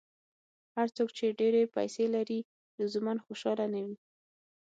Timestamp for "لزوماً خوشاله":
2.79-3.65